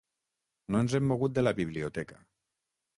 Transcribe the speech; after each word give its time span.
No 0.75 0.81
ens 0.85 0.95
hem 1.01 1.07
mogut 1.11 1.37
de 1.37 1.45
la 1.47 1.55
biblioteca. 1.63 2.23